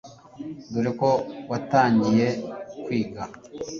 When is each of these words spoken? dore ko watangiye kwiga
dore 0.71 0.91
ko 0.99 1.11
watangiye 1.49 2.27
kwiga 2.83 3.21